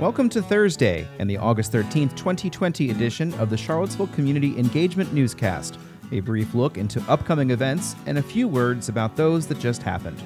[0.00, 5.78] Welcome to Thursday and the August 13th, 2020 edition of the Charlottesville Community Engagement Newscast,
[6.10, 10.18] a brief look into upcoming events and a few words about those that just happened.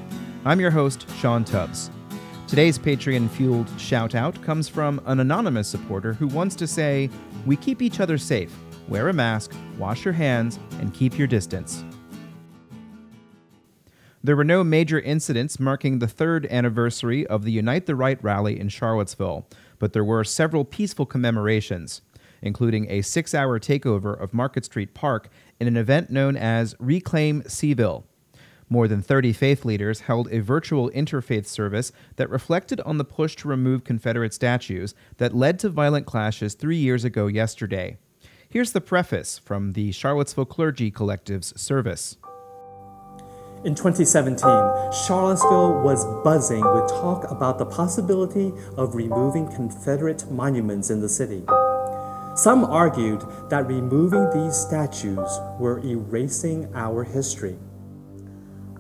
[0.45, 1.91] I'm your host, Sean Tubbs.
[2.47, 7.11] Today's Patreon fueled shout out comes from an anonymous supporter who wants to say,
[7.45, 8.57] We keep each other safe.
[8.87, 11.85] Wear a mask, wash your hands, and keep your distance.
[14.25, 18.59] There were no major incidents marking the third anniversary of the Unite the Right rally
[18.59, 19.47] in Charlottesville,
[19.79, 22.01] but there were several peaceful commemorations,
[22.41, 25.29] including a six hour takeover of Market Street Park
[25.61, 28.05] in an event known as Reclaim Cville.
[28.71, 33.37] More than 30 faith leaders held a virtual interfaith service that reflected on the push
[33.37, 37.99] to remove Confederate statues that led to violent clashes three years ago yesterday.
[38.49, 42.17] Here's the preface from the Charlottesville Clergy Collective's service.
[43.65, 44.45] In 2017,
[44.93, 51.43] Charlottesville was buzzing with talk about the possibility of removing Confederate monuments in the city.
[52.37, 57.57] Some argued that removing these statues were erasing our history.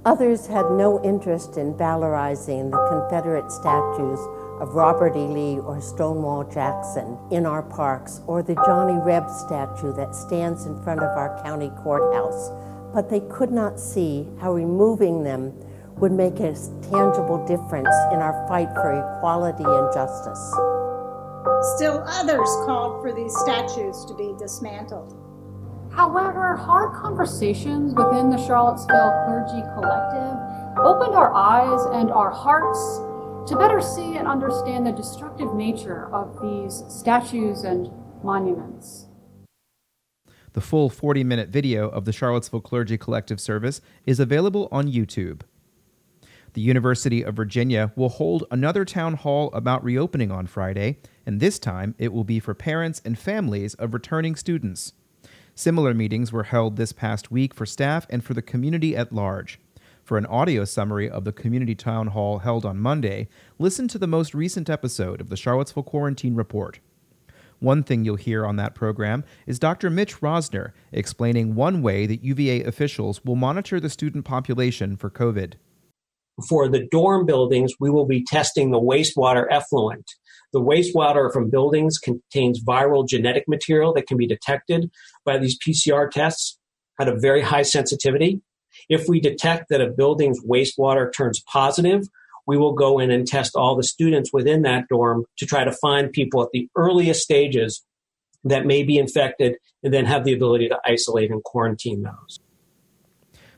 [0.05, 4.21] Others had no interest in valorizing the Confederate statues
[4.61, 5.27] of Robert E.
[5.27, 10.79] Lee or Stonewall Jackson in our parks, or the Johnny Reb statue that stands in
[10.83, 12.51] front of our county courthouse,
[12.95, 15.53] but they could not see how removing them
[15.98, 16.55] would make a
[16.91, 20.41] tangible difference in our fight for equality and justice.
[21.77, 25.20] Still others called for these statues to be dismantled.
[25.92, 30.39] However, hard conversations within the Charlottesville Clergy Collective
[30.79, 33.01] opened our eyes and our hearts
[33.51, 37.91] to better see and understand the destructive nature of these statues and
[38.23, 39.06] monuments.
[40.55, 45.41] The full 40 minute video of the Charlottesville Clergy Collective service is available on YouTube.
[46.53, 51.59] The University of Virginia will hold another town hall about reopening on Friday, and this
[51.59, 54.93] time it will be for parents and families of returning students.
[55.57, 59.59] Similar meetings were held this past week for staff and for the community at large.
[60.05, 63.27] For an audio summary of the community town hall held on Monday,
[63.59, 66.79] listen to the most recent episode of the Charlottesville Quarantine Report.
[67.61, 69.91] One thing you'll hear on that program is Dr.
[69.91, 75.55] Mitch Rosner explaining one way that UVA officials will monitor the student population for COVID.
[76.48, 80.11] For the dorm buildings, we will be testing the wastewater effluent.
[80.53, 84.91] The wastewater from buildings contains viral genetic material that can be detected
[85.25, 86.59] by these PCR tests
[87.01, 88.41] at a very high sensitivity.
[88.89, 92.03] If we detect that a building's wastewater turns positive,
[92.47, 95.73] we will go in and test all the students within that dorm to try to
[95.73, 97.85] find people at the earliest stages
[98.45, 102.41] that may be infected and then have the ability to isolate and quarantine those.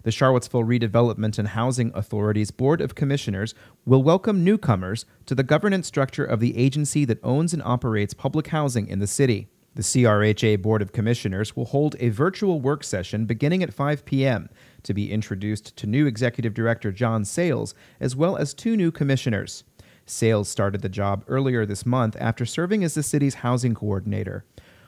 [0.05, 3.55] The Charlottesville Redevelopment and Housing Authority's Board of Commissioners
[3.85, 8.47] will welcome newcomers to the governance structure of the agency that owns and operates public
[8.49, 9.49] housing in the city.
[9.77, 14.49] The CRHA Board of Commissioners will hold a virtual work session beginning at 5 p.m.
[14.85, 19.65] to be introduced to new Executive Director John Sales, as well as two new commissioners.
[20.07, 24.47] Sales started the job earlier this month after serving as the city's housing coordinator.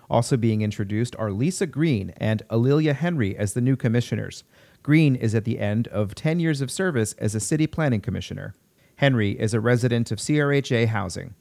[0.08, 4.42] Also being introduced are Lisa Green and Alilia Henry as the new commissioners.
[4.82, 8.54] Green is at the end of 10 years of service as a city planning commissioner.
[8.96, 11.34] Henry is a resident of CRHA Housing.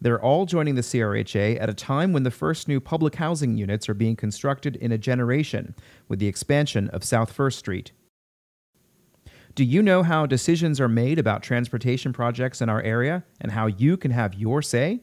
[0.00, 3.88] They're all joining the CRHA at a time when the first new public housing units
[3.88, 5.74] are being constructed in a generation
[6.06, 7.90] with the expansion of South First Street.
[9.56, 13.66] Do you know how decisions are made about transportation projects in our area and how
[13.66, 15.00] you can have your say?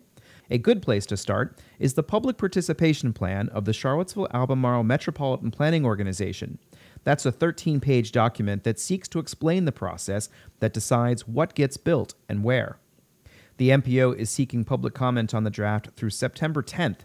[0.49, 5.51] A good place to start is the public participation plan of the Charlottesville Albemarle Metropolitan
[5.51, 6.57] Planning Organization.
[7.03, 10.29] That's a 13 page document that seeks to explain the process
[10.59, 12.77] that decides what gets built and where.
[13.57, 16.99] The MPO is seeking public comment on the draft through September 10th.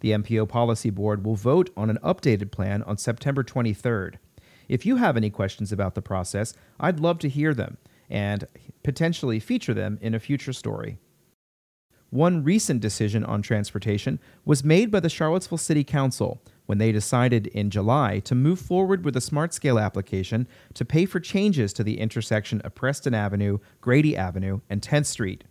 [0.00, 4.16] The MPO Policy Board will vote on an updated plan on September 23rd.
[4.68, 7.78] If you have any questions about the process, I'd love to hear them
[8.10, 8.46] and
[8.82, 10.98] potentially feature them in a future story.
[12.10, 17.46] One recent decision on transportation was made by the Charlottesville City Council when they decided
[17.48, 21.82] in July to move forward with a smart scale application to pay for changes to
[21.82, 25.44] the intersection of Preston Avenue, Grady Avenue, and 10th Street.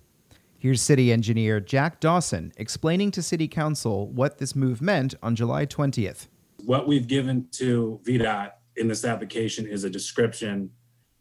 [0.65, 5.67] Here's City Engineer Jack Dawson explaining to City Council what this move meant on July
[5.67, 6.25] 20th.
[6.63, 10.71] What we've given to VDOT in this application is a description,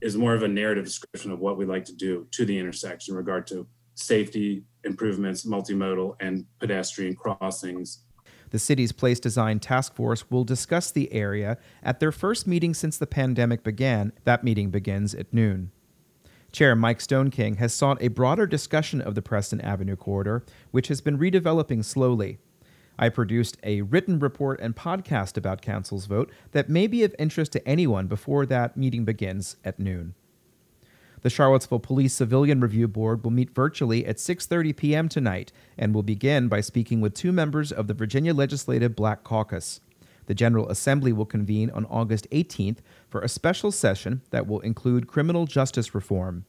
[0.00, 3.12] is more of a narrative description of what we'd like to do to the intersection
[3.12, 8.04] in regard to safety improvements, multimodal, and pedestrian crossings
[8.50, 12.96] the city's place design task force will discuss the area at their first meeting since
[12.96, 14.12] the pandemic began.
[14.22, 15.72] That meeting begins at noon.
[16.54, 21.00] Chair Mike Stoneking has sought a broader discussion of the Preston Avenue corridor, which has
[21.00, 22.38] been redeveloping slowly.
[22.96, 27.50] I produced a written report and podcast about Council's vote that may be of interest
[27.54, 30.14] to anyone before that meeting begins at noon.
[31.22, 35.08] The Charlottesville Police Civilian Review Board will meet virtually at 6:30 p.m.
[35.08, 39.80] tonight and will begin by speaking with two members of the Virginia Legislative Black Caucus.
[40.26, 42.78] The General Assembly will convene on August 18th
[43.08, 46.44] for a special session that will include criminal justice reform.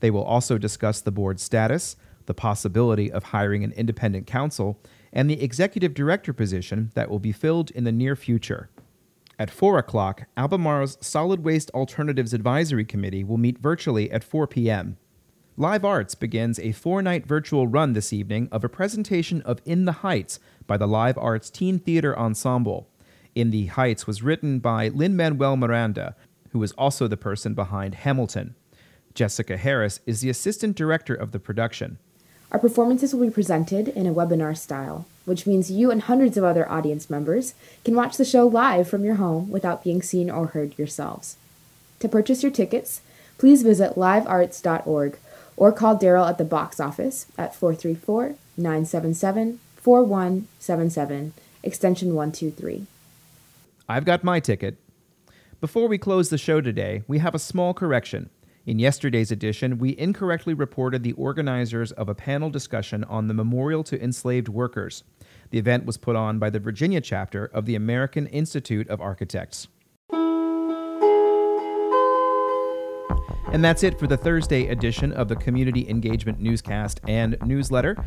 [0.00, 4.80] They will also discuss the board's status, the possibility of hiring an independent counsel,
[5.12, 8.70] and the executive director position that will be filled in the near future.
[9.38, 14.96] At 4 o'clock, Albemarle's Solid Waste Alternatives Advisory Committee will meet virtually at 4 p.m.
[15.56, 19.84] Live Arts begins a four night virtual run this evening of a presentation of In
[19.84, 22.88] the Heights by the Live Arts Teen Theater Ensemble.
[23.34, 26.14] In the Heights was written by Lin Manuel Miranda,
[26.50, 28.54] who is also the person behind Hamilton.
[29.12, 31.98] Jessica Harris is the assistant director of the production.
[32.52, 36.44] Our performances will be presented in a webinar style, which means you and hundreds of
[36.44, 37.54] other audience members
[37.84, 41.36] can watch the show live from your home without being seen or heard yourselves.
[41.98, 43.00] To purchase your tickets,
[43.38, 45.18] please visit livearts.org
[45.56, 51.32] or call Daryl at the box office at 434 977 4177,
[51.64, 52.86] extension 123.
[53.86, 54.78] I've got my ticket.
[55.60, 58.30] Before we close the show today, we have a small correction.
[58.64, 63.84] In yesterday's edition, we incorrectly reported the organizers of a panel discussion on the Memorial
[63.84, 65.04] to Enslaved Workers.
[65.50, 69.68] The event was put on by the Virginia chapter of the American Institute of Architects.
[73.54, 78.04] And that's it for the Thursday edition of the Community Engagement Newscast and Newsletter.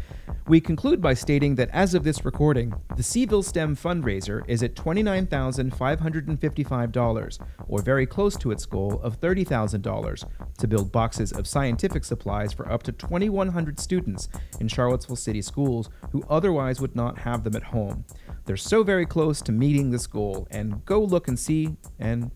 [0.49, 4.75] We conclude by stating that as of this recording, the Cville STEM fundraiser is at
[4.75, 7.39] $29,555,
[7.69, 10.25] or very close to its goal of $30,000,
[10.57, 14.27] to build boxes of scientific supplies for up to 2,100 students
[14.59, 18.03] in Charlottesville City schools who otherwise would not have them at home.
[18.43, 22.31] They're so very close to meeting this goal, and go look and see, and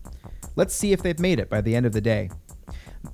[0.56, 2.30] let's see if they've made it by the end of the day.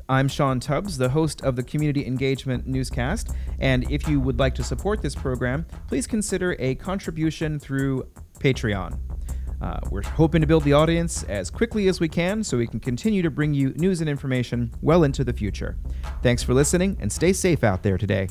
[0.09, 3.31] I'm Sean Tubbs, the host of the Community Engagement Newscast,
[3.61, 8.09] and if you would like to support this program, please consider a contribution through
[8.39, 8.99] Patreon.
[9.61, 12.81] Uh, we're hoping to build the audience as quickly as we can so we can
[12.81, 15.77] continue to bring you news and information well into the future.
[16.23, 18.29] Thanks for listening and stay safe out there today.